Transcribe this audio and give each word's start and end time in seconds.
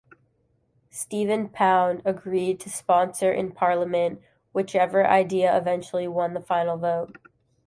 Stephen 0.89 1.47
Pound 1.47 2.01
agreed 2.05 2.59
to 2.59 2.71
sponsor 2.71 3.31
in 3.31 3.51
Parliament 3.51 4.19
whichever 4.51 5.05
idea 5.05 5.55
eventually 5.55 6.07
won 6.07 6.33
the 6.33 6.41
final 6.41 6.75
vote. 6.75 7.19